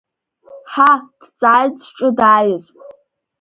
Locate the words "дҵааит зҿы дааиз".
1.19-2.63